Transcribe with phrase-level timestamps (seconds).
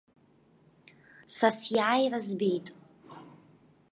[1.35, 2.67] Са сиааира збеит!